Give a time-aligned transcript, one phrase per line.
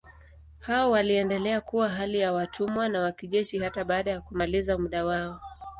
[0.59, 5.39] Hao waliendelea kuwa hali ya watumwa wa kijeshi hata baada ya kumaliza muda wao.